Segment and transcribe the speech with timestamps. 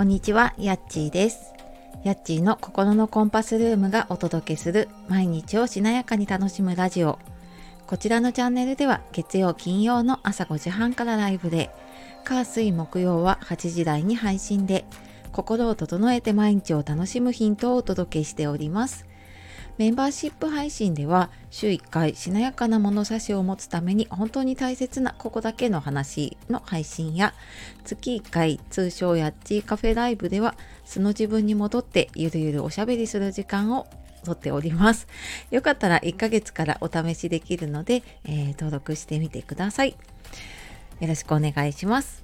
[0.00, 1.52] こんにちは、やっちーです。
[2.04, 7.18] やっちーの心のコンパスルームがお届けする毎日をしなやかに楽しむラジオ。
[7.86, 11.68] こちらのチャンネルでは月曜金曜の朝5時半からライブで、
[12.24, 14.86] 火水木曜は8時台に配信で、
[15.32, 19.04] 心を整えて毎日を楽しむヒントをお届けしております。
[19.80, 27.32] メンバーシップ配信では週1回しなやかな物差しを持つために本当に大切なここだけの話の配信や
[27.82, 30.54] 月1回通称やっちーカフェライブでは
[30.84, 33.86] 素の自分に戻ってゆるゆるおしゃべりする時間を
[34.22, 35.08] とっております。
[35.50, 39.96] よかったら1ヶ月からお試しできるので、えー、登録してみてください。
[41.00, 42.22] よろしくお願いします。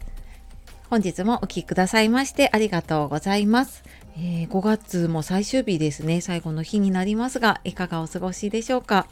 [0.91, 3.83] 本日もお聴きくださいましてありがとうございます。
[4.19, 6.23] えー、5月も最終日ですね。
[6.23, 9.07] 最後の日になりますがいかがお過ごしでしょうか？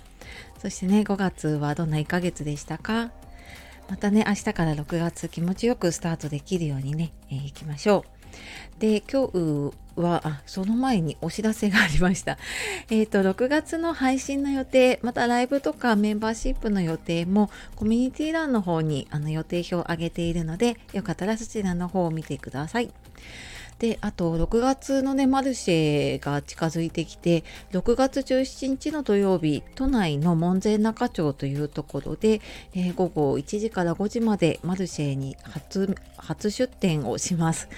[0.58, 3.10] そしてね5月はどんな1ヶ月でしたか？
[3.90, 8.80] またね明日から6月気持ちよくスタートできるようにね、えー、いきましょう。
[8.80, 12.38] で今日はあその前にお知らせがありました。
[12.90, 22.90] えっ、ー、と6月の配信の予定またライブとかメンバーシップの予定もコミュニティ欄の方にあの予定表を上げているのでよかったらそちらの方を見てください。
[23.78, 32.40] であと6月のねマルシェが近づいてきて6月17日の土曜日都内の門前仲町というところで、
[32.74, 37.68] えー、午後1時から5時までマルシェに初初出店をします。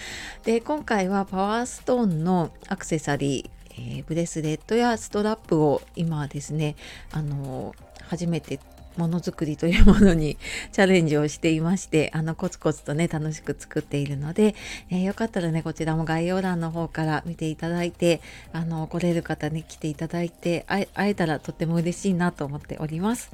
[0.45, 6.77] で今回はパワーストーンのアクセサリー、えー、ブレスレットやストラップを今ですね
[7.13, 7.75] あの
[8.09, 8.61] 初めて
[8.97, 10.37] ものづくりというものに
[10.73, 14.55] チャレンジをしていましてあのコツコツとね楽しく作っているので、
[14.91, 18.21] えー、よかったらねこちらも概要欄の方から見ていただいて
[18.53, 23.31] あの来れる方に来ていただいて会えたらとっても嬉しいなと思っております。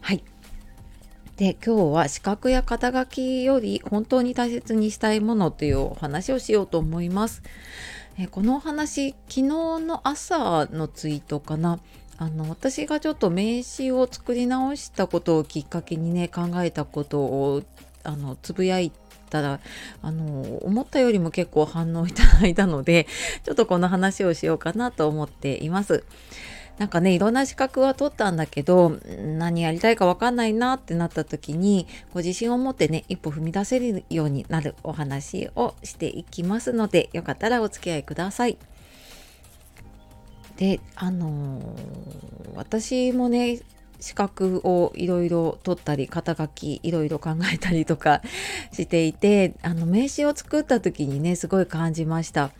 [0.00, 0.22] はい
[1.36, 7.42] で今日は視覚や肩書きより本当に大切にしたいものというお話をしようと思います。
[8.18, 11.78] えこのお話昨日の朝のツイートかな？
[12.18, 17.62] あの私がちょっと名刺を作り直したことをきっかけにね考えたことを
[18.04, 18.90] あのつぶやい
[19.28, 19.60] たら
[20.02, 23.06] あの思ったよりも結構反応いただいたので
[23.44, 26.04] ちょっとこの話をしようかなと思っています。
[26.78, 28.98] なんかねいろんな資格は取ったんだけど
[29.38, 38.58] 何やりたいか分かんないなってなった時にご自信を持ってね一歩踏み出せるようになるお話をしていきますのでよかったらお付き合いください。
[40.56, 43.60] であのー、私もね
[44.00, 48.22] 資格をいろいろ取ったり肩書きいろいろ考えたりとか
[48.72, 52.50] していてあの名刺を作った時にねすごい感じました。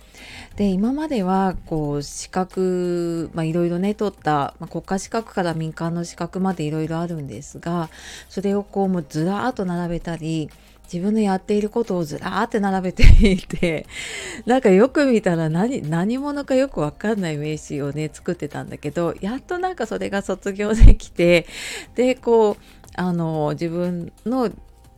[0.57, 7.91] で今まではこう資格いろいろね取った、まあ、国家資格から民間の資格までいろいろあるんですが
[8.31, 10.49] それをこうもうずらーっと並べたり
[10.93, 13.03] 自分のやっていることをずらーって並べて
[13.33, 13.87] いて
[14.47, 21.47] なんかよく見たら何何者かよくわかんない名刺をね作ってたんだけどやっとなんかそれが卒業できて
[21.95, 22.57] でこう
[22.95, 24.51] あの自分の、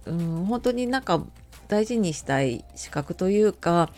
[0.06, 1.24] うん、本当になんか
[1.68, 3.90] 大事にしたい資格というか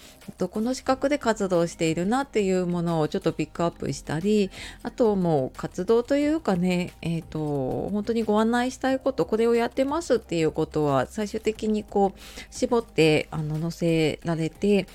[0.50, 4.50] この資格で活動しているなっていうものをちょっとピックアップしたり
[4.82, 12.20] あともう活動というかねえっ、ー、と本当にご案内したいことこれをやってますっていうことは最終的にこう
[12.50, 14.86] 絞ってあの載せられて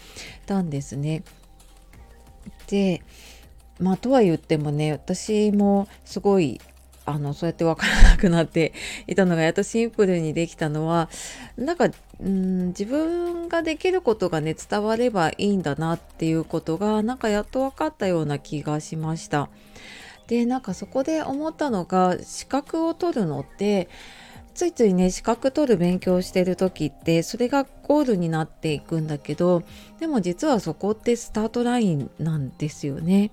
[0.45, 1.23] たんですね。
[2.67, 3.01] で
[3.79, 6.59] まあとは言ってもね私もすごい
[7.05, 8.73] あのそうやって分からなくなって
[9.07, 11.09] いたのがやっとシンプルにできたのは
[11.57, 11.89] なんか
[12.19, 19.49] うん自分ができることがね伝わればいいんだなっていうことがなんかやっと分かったような気がしました。
[20.27, 23.89] でなんかそこで思ったのが資格を取るのって
[24.55, 29.61] ついついね資格取る勉強してる時ってそれがゴールになっていくんだけど
[29.99, 33.29] でも実はそこってスタートラインなんですよね。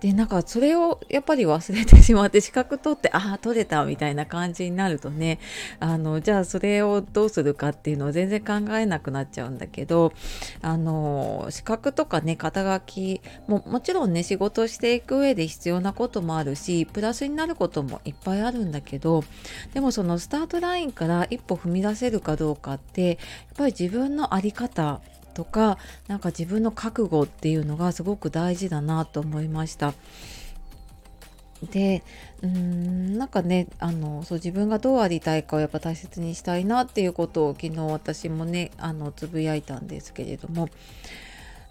[0.00, 5.38] でなんかそれをやっぱり忘れてしまって資格取って ああ取れたみたいな感じになるとね
[5.80, 10.12] あのじゃあそれをどうするかっていうのを全然考えなくなっちゃうんだけど
[10.62, 19.24] あの資格とかね肩書きももちろんね仕事していく上で必要なこともあるしプラスになることもいっぱいあるんだけど
[19.72, 23.18] でもそのスタートラインから一歩踏み出せるかどうかってやっ
[23.56, 25.00] ぱり自分の在り方
[25.34, 25.78] とか
[26.08, 29.92] なんか自分の覚悟っていうのがすごく大事だなと思いました。
[31.70, 32.02] で
[32.42, 40.68] うーんなんかねあのそう自分がどうありたいかをやっぱ大切にしたいなっていうことを昨日私もねあのつぶやいたんですけれども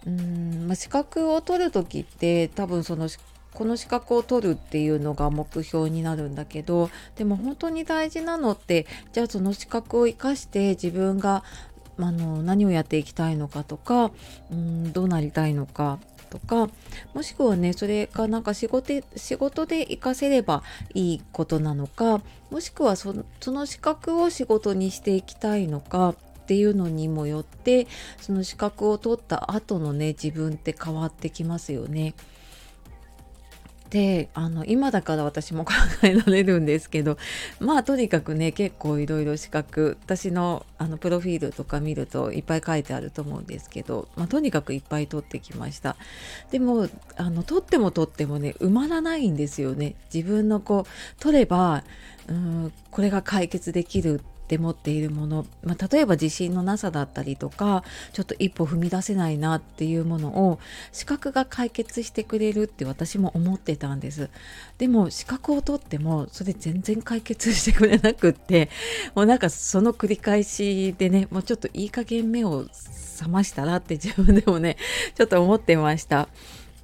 [0.06, 3.08] うん、まあ、資格を取る時って多分その
[3.52, 11.44] この資格を取るっていうのが目標になるんだけどでも本当に大事なのってじゃあその資格を生かして自分が
[11.98, 14.10] あの何をやっていきたいのかとか
[14.50, 15.98] うんどうなりたいのか
[16.30, 16.68] とか
[17.14, 20.62] もしくはねそれがなんか仕事仕事で活かせれば
[20.92, 22.20] いいことなのか
[22.50, 23.14] もしくはそ
[23.46, 26.14] の資格を仕事にしていきたいのか
[26.44, 27.86] っていうのにもよって
[28.20, 32.14] その資格を取った後のね自分って変わってきますよね。
[33.94, 37.16] であの今だから私も考えられるんですけど
[37.60, 45.94] まあとにかくね結構いろいろ資格私のあのプロフィールとか見るといっぱい書いてあると思うんですけど、まあ、とにかくいっぱい取ってきました。
[46.50, 49.94] でもあの取っても取ってもね埋まらないんですよね。
[50.12, 51.84] 自分のこう取れば
[52.26, 57.82] うんこれが解決できるって持っているもの、まあ、例えば自信のなさだったりとか
[58.12, 60.58] ちょっと一歩踏み出せないなっていうものを
[60.92, 64.28] 資格が解決してくれるって私も思ってたんです。
[64.76, 68.68] でも資格を取ってもそれ全然解決してくれなくって
[69.14, 72.66] もうなんかその繰り返しでねもうちょっといい加減目を
[73.18, 74.76] 覚ましたらって自分でもね
[75.14, 76.28] ちょっと思ってました。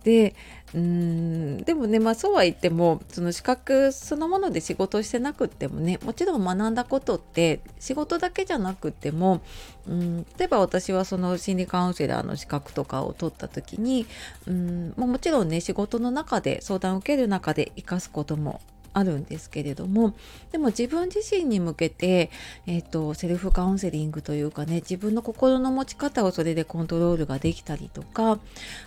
[0.02, 0.34] で
[0.74, 9.40] うんでもねまあそうは言ってもその資格そのもので仕事してなくってもねもちろん学んだことって仕事だけじゃなくても
[9.88, 14.06] うん例えば私はその心理カウンセラーの資格とかを取った時に
[14.46, 18.60] うんもちろんね仕事の中で相談を受ける中で生かすことも
[18.92, 20.14] あるんですけれども
[20.52, 22.30] でも自分自身に向けて、
[22.66, 28.38] えーと、セルフカウンセリングというかね自分の心の持ち方をそれでコントロールができたりとか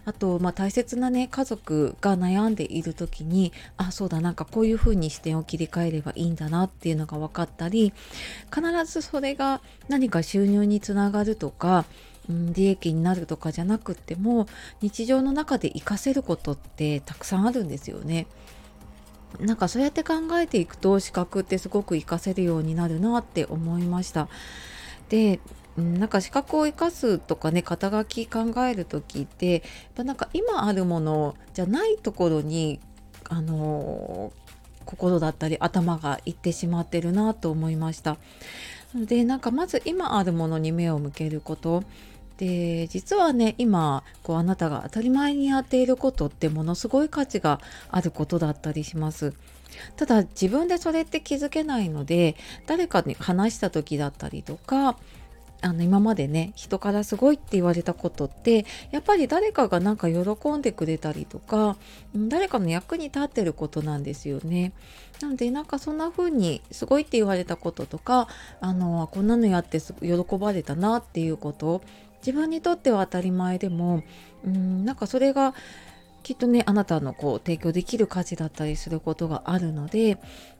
[0.05, 7.93] あと、まあ、大切なね家族が悩んでいる時にあそうだなんかこういうふうに視点を切り替えればいいんだなっていうのが分かったり
[8.53, 11.85] 必ずそれが何か収入につながるとか
[12.31, 14.47] ん、利益になるとかじゃなくっても
[14.81, 18.27] 日常の中で活かせることってたくさんあるんですよね。
[19.39, 24.27] なんかそうやって考えていくと資格ってすごく活かせるようになるなって思いました。
[25.09, 25.39] で
[25.75, 29.61] なんか資格を生かすとかね肩書き考える時ってやっ
[29.95, 32.79] ぱなんか今あるものじゃないところに
[33.27, 34.31] あの
[34.85, 38.17] 心だったり頭がいってしまってるなと思いました。
[38.93, 41.83] でなんかまず今あるものに目を向けること
[42.37, 47.59] で実はね今こうあなたが当たり前にやっていることってものすごい価値が
[47.89, 49.33] あることだったりします。
[49.95, 52.35] ただ自分でそれって気づけないので
[52.67, 54.97] 誰かに話した時だったりとか
[55.63, 61.77] あの今までね人からすごいって言われたことってやっぱり誰かがなんか喜んでくれたりとか
[62.15, 64.73] 誰かの役に立ってることなんですよね。
[65.21, 68.27] なのでなんかそんな風にすごいって言われたこととか
[68.59, 71.81] あのこんなのやって喜ばれたなっていうこと
[72.25, 74.03] 自分にとっては当たり前でも
[74.45, 75.53] うんなんかそれが
[76.23, 80.17] きっとねあなたのこう提供できる価値だったりすることがあるので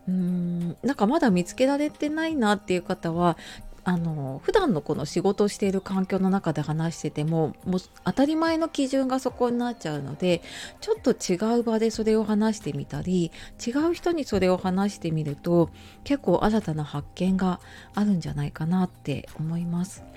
[0.07, 3.38] うーんなんかまだ見つけられてないなっていう方は
[3.86, 10.42] あの普段のこの仕事をしている環境の中で話しててももう当たり前の基準がそこになっちゃうので
[10.80, 13.31] ちょっと違う場でそれを話してみたり
[13.65, 15.69] 違う人にそれを話してみると
[16.06, 17.60] 結構新たな発見が
[17.94, 20.12] あるんじゃないかなって思います。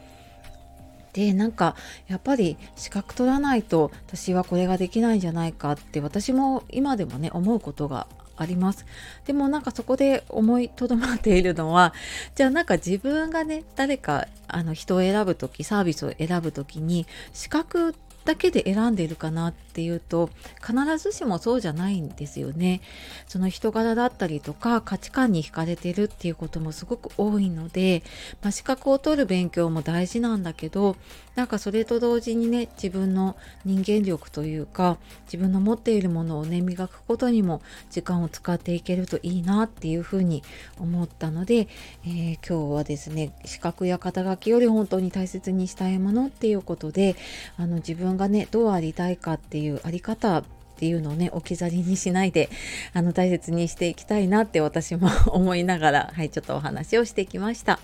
[1.16, 1.74] でなんか
[2.08, 8.84] やっぱり資格取らないと私はこれができないんじゃないかって私も今でもね思うことがあります。
[9.24, 11.94] でもなんかそこで思いとどまっているのは
[12.34, 17.94] じゃあなんか自分がね誰かあの人を選ぶ時サービスを選ぶ時に資格
[18.26, 20.30] だけで選んでいるかなっていうと
[20.66, 22.80] 必ずしもそうじゃないんですよね。
[23.28, 28.02] その人柄だったりとか価値観に惹かれてるっていうこともすごく多いので、
[28.40, 30.96] まあ、資格を取る勉強も大事なんだけど
[31.34, 40.42] なんかそれと同時にね自分の人間力というか自分の持っているものをね磨くことにも時間を使っていけるといいなっていうふうに
[40.78, 41.68] 思ったので、
[42.06, 47.16] えー、今日はですね資格や肩書きより本当に大切にしたいものっていうことで
[47.58, 50.42] あの自分がねどうありたいかっていううあり方
[50.76, 52.50] っていうのをね置き去りにしないで
[52.92, 57.80] あの大切にしていきたいなって私も 思いながらはいちょっとお話をしてきました。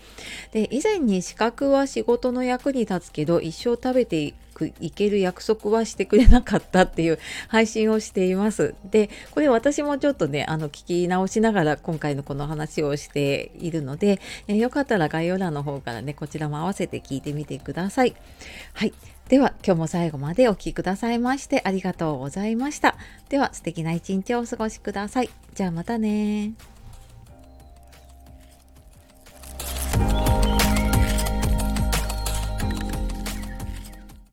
[0.53, 7.19] で以前に資格は仕事の役に立つけど一生食べてくいける約束はしてくれなかったっていう
[7.49, 18.15] 配信をしていますでこれ私もちょっとねあの聞き直しながら今回のこの話をしているのでえよかったら概要欄の方からねこちらも合わせて聞いてみてください
[18.75, 18.93] はい
[19.29, 22.97] では今日も最後までお聴きくださいましてありがとうございました。
[23.31, 25.31] では素敵な一日をお過ごしください。
[25.55, 26.53] じゃあまたね